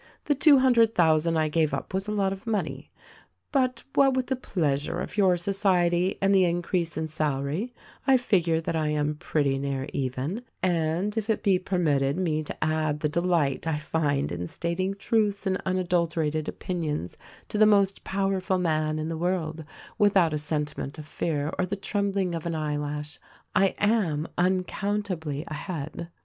[0.25, 2.89] The two hundred thousand I gave up was a lot of money;
[3.51, 7.71] but, what with the pleasure of your society and the increase in salary,
[8.07, 12.41] I figure that I am pretty near even— and if it be per mitted me
[12.45, 17.15] to add the delight I find in stating truths and unadulterated opinions
[17.49, 19.63] to the most powerful man in the world
[19.99, 23.19] without a sentiment of fear or the trembling of an eyelash,
[23.55, 26.09] I am uncountably ahead."